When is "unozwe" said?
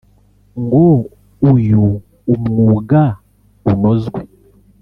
3.71-4.21